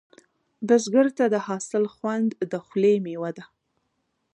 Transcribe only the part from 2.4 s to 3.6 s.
د خولې میوه ده